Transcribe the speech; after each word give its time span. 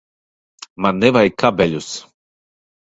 Man 0.87 0.99
nevajag 1.05 1.37
kabeļus. 1.45 1.95